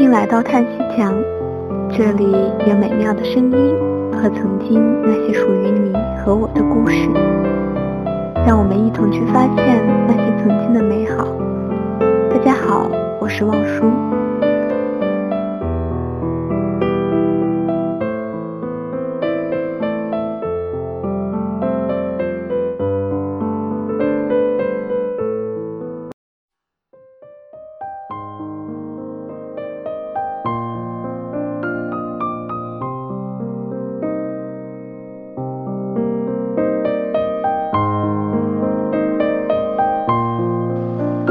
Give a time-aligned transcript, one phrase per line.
[0.00, 1.14] 迎来到叹息墙，
[1.90, 2.32] 这里
[2.66, 3.76] 有美妙的声音
[4.10, 7.06] 和曾经那些属于你和我的故事，
[8.46, 9.78] 让我们一同去发现
[10.08, 11.28] 那些曾经的美好。
[12.30, 12.90] 大家好，
[13.20, 13.84] 我是望舒。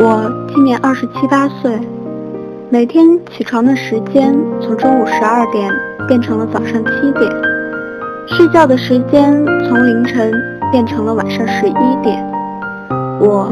[0.01, 1.77] 我今年二十七八岁，
[2.69, 5.69] 每天起床的时间从中午十二点
[6.07, 7.29] 变成了早上七点，
[8.25, 10.31] 睡觉的时间从凌晨
[10.71, 12.25] 变成了晚上十一点。
[13.19, 13.51] 我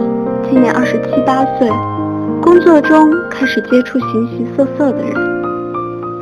[0.49, 1.69] 今年二十七八岁，
[2.41, 5.13] 工作中开始接触形形色色的人。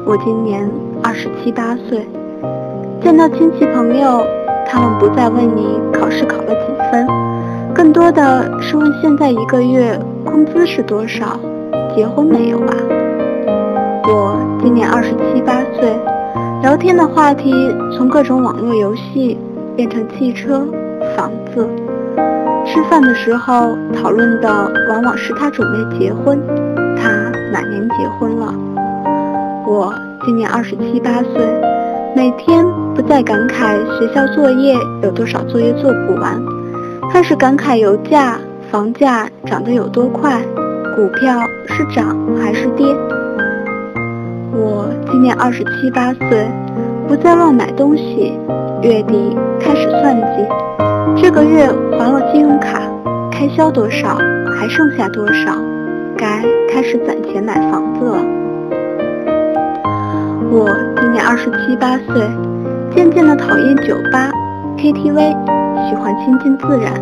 [0.08, 0.67] 我今年
[1.03, 2.03] 二十七八岁，
[2.99, 4.25] 见到亲戚朋友，
[4.67, 7.08] 他们不再问你考试考了几分，
[7.75, 9.95] 更多的是问现在一个月。
[10.36, 11.39] 工资是多少？
[11.95, 12.75] 结婚没有啊？
[14.03, 15.97] 我今年二十七八岁，
[16.61, 17.53] 聊天的话题
[17.95, 19.39] 从各种网络游戏
[19.77, 20.67] 变成汽车、
[21.16, 21.66] 房子。
[22.66, 26.38] 吃饭的时候讨论的往往是他准备结婚，
[26.97, 27.09] 他
[27.53, 28.53] 哪年结婚了？
[29.66, 29.94] 我
[30.25, 31.47] 今年二十七八岁，
[32.14, 36.38] 每天不再感慨学校作业有多少作业做不完，
[37.09, 38.38] 开始感慨油价。
[38.71, 40.41] 房价涨得有多快？
[40.95, 42.85] 股票是涨还是跌？
[44.52, 46.47] 我今年二十七八岁，
[47.08, 48.38] 不再乱买东西。
[48.81, 50.47] 月底开始算计，
[51.21, 52.81] 这个月还了信用卡，
[53.31, 54.17] 开销多少？
[54.58, 55.55] 还剩下多少？
[56.17, 58.17] 该开始攒钱买房子了。
[60.49, 62.27] 我今年二十七八岁，
[62.95, 64.30] 渐渐的讨厌酒吧、
[64.77, 65.36] KTV，
[65.89, 66.93] 喜欢亲近自然。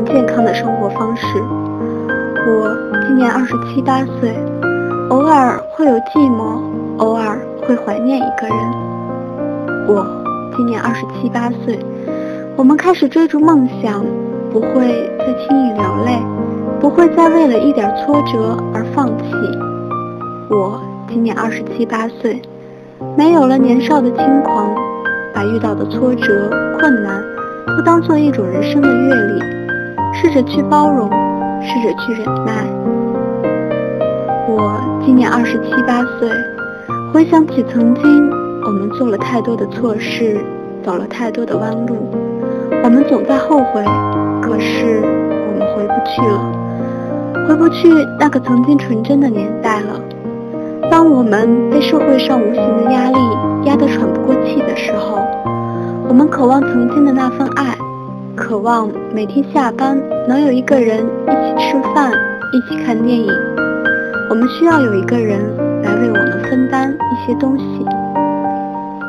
[0.00, 1.26] 健康的生活方式。
[2.48, 2.76] 我
[3.06, 4.34] 今年二十七八岁，
[5.10, 6.60] 偶尔会有寂寞，
[6.98, 8.56] 偶尔会怀念一个人。
[9.88, 10.06] 我
[10.56, 11.78] 今年二十七八岁，
[12.56, 14.04] 我们开始追逐梦想，
[14.52, 16.22] 不会再轻易流泪，
[16.80, 19.24] 不会再为了一点挫折而放弃。
[20.48, 22.40] 我今年二十七八岁，
[23.16, 24.74] 没有了年少的轻狂，
[25.34, 27.22] 把遇到的挫折、困难
[27.76, 29.65] 都当做一种人生的阅历。
[30.18, 31.10] 试着去包容，
[31.60, 32.64] 试着去忍耐。
[34.48, 36.30] 我今年二十七八岁，
[37.12, 38.30] 回想起曾经，
[38.64, 40.40] 我们做了太多的错事，
[40.82, 42.10] 走了太多的弯路，
[42.82, 43.84] 我们总在后悔。
[44.40, 47.88] 可是我们回不去了，回不去
[48.18, 50.00] 那个曾经纯真的年代了。
[50.90, 53.18] 当我们被社会上无形的压力
[53.64, 55.18] 压得喘不过气的时候，
[56.08, 57.76] 我们渴望曾经的那份爱。
[58.46, 62.12] 渴望每天下班能有一个人一起吃饭，
[62.52, 63.26] 一起看电影。
[64.30, 65.40] 我们需要有一个人
[65.82, 67.64] 来为我们分担一些东西。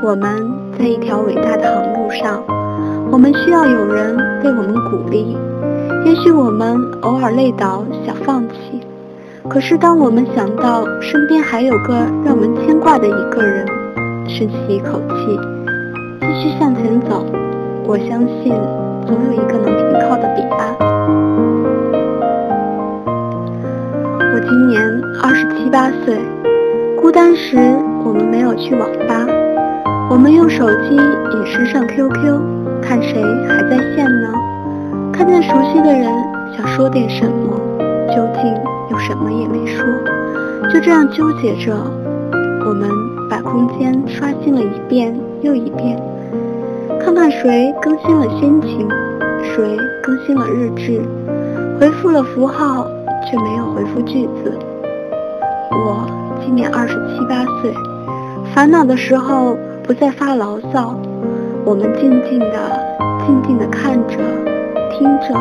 [0.04, 0.28] 我们
[0.76, 2.44] 在一条伟大的航路上，
[3.12, 5.38] 我们需要有人为我们鼓励。
[6.04, 8.82] 也许我们偶尔累倒想放弃，
[9.48, 11.94] 可是当我们想到身边还有个
[12.26, 13.68] 让我们牵挂的一个人，
[14.28, 15.40] 深吸一口气，
[16.22, 17.24] 继续向前走，
[17.86, 18.52] 我相信。
[19.08, 20.76] 总有一个能停靠的彼岸。
[24.20, 24.82] 我今年
[25.24, 26.20] 二十七八岁，
[27.00, 27.58] 孤单时
[28.04, 29.26] 我们没有去网吧，
[30.12, 32.42] 我们用手机隐身上 QQ，
[32.82, 34.28] 看谁还在线呢？
[35.14, 36.12] 看见熟悉的人，
[36.58, 37.58] 想说点什么，
[38.10, 38.54] 究竟
[38.92, 39.86] 又什么也没说，
[40.70, 41.74] 就这样纠结着。
[42.66, 42.90] 我们
[43.30, 45.98] 把空间刷新了一遍又一遍。
[47.08, 48.86] 看看谁更新了心情，
[49.42, 51.02] 谁更新了日志，
[51.80, 52.86] 回复了符号，
[53.26, 54.54] 却没有回复句子。
[55.72, 56.06] 我
[56.44, 57.74] 今年二十七八岁，
[58.54, 61.00] 烦恼的时候不再发牢骚，
[61.64, 62.78] 我们静静的、
[63.26, 64.18] 静静的看着、
[64.92, 65.34] 听着，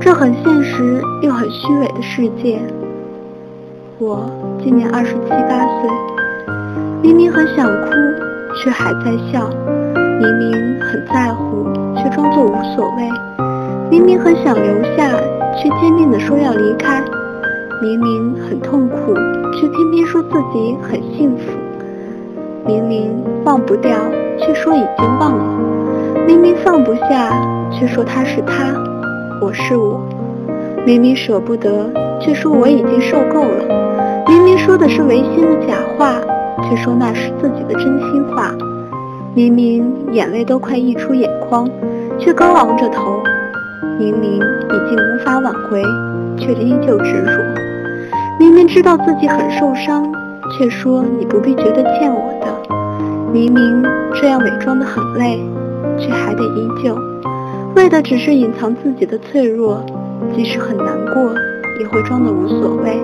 [0.00, 2.60] 这很现实又很虚伪的世界。
[4.00, 4.28] 我
[4.64, 5.90] 今年二十七八岁，
[7.02, 7.90] 明明很想哭，
[8.56, 9.48] 却还在笑。
[10.18, 11.64] 明明很在乎，
[11.96, 13.08] 却装作无所谓；
[13.88, 15.12] 明明很想留下，
[15.56, 17.00] 却坚定地说要离开；
[17.80, 19.14] 明明很痛苦，
[19.54, 21.52] 却偏偏说自己很幸福；
[22.66, 23.10] 明明
[23.44, 23.92] 忘不掉，
[24.38, 25.44] 却说已经忘了；
[26.26, 27.30] 明明放不下，
[27.70, 28.74] 却说他是他，
[29.40, 30.00] 我是我；
[30.84, 31.88] 明明舍不得，
[32.20, 33.64] 却说我已经受够了；
[34.26, 36.20] 明明说说的是违心的假话，
[36.62, 38.52] 却说那是自己的真心话。
[39.38, 41.64] 明明眼泪都快溢出眼眶，
[42.18, 43.22] 却高昂着头；
[43.96, 45.80] 明明已经无法挽回，
[46.36, 47.30] 却依旧执着。
[48.36, 50.12] 明明知道自己很受伤，
[50.50, 53.32] 却说你不必觉得欠我的。
[53.32, 55.40] 明明这样伪装的很累，
[55.96, 56.98] 却还得依旧，
[57.76, 59.80] 为的只是隐藏自己的脆弱，
[60.34, 61.32] 即使很难过，
[61.78, 63.00] 也会装得无所谓，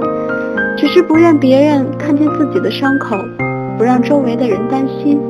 [0.76, 3.16] 只是不愿别人看见自己的伤口，
[3.78, 5.20] 不让周围的人担心，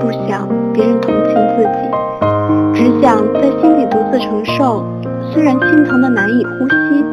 [0.00, 1.78] 不想别人同情自己，
[2.74, 4.84] 只想在心里独自承受，
[5.32, 7.04] 虽然心疼的难以呼吸，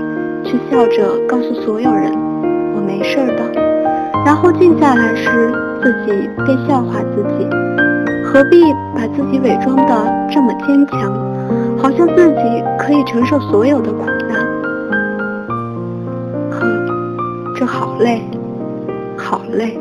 [0.44, 2.12] 却笑着告诉所有人，
[2.75, 3.62] 我没事的，
[4.25, 5.51] 然后静下来时。
[5.81, 7.48] 自己便笑话自己，
[8.24, 11.13] 何必把自己伪装的这么坚强，
[11.77, 14.44] 好像自己可以承受所有的苦难？
[16.50, 16.66] 呵，
[17.56, 18.24] 这好累，
[19.16, 19.77] 好累。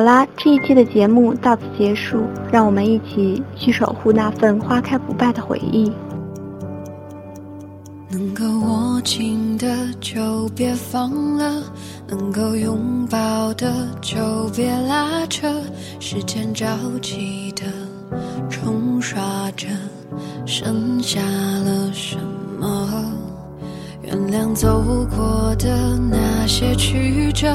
[0.00, 5.92] 好啦，这一期的节目到此结束，让我们一起去守护那份花开不败的回忆。
[8.08, 9.68] 能够握紧的
[10.00, 11.62] 就别放了，
[12.08, 13.70] 能够拥抱的
[14.00, 14.16] 就
[14.56, 15.46] 别拉扯，
[15.98, 16.66] 时间着
[17.02, 17.64] 急的
[18.48, 19.20] 冲刷
[19.54, 19.66] 着，
[20.46, 22.16] 剩下了什
[22.58, 22.88] 么？
[24.00, 24.82] 原谅走
[25.14, 25.68] 过的
[26.10, 27.54] 那些曲折。